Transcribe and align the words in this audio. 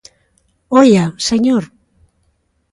"Oia, 0.79 1.05
señor"." 1.29 1.63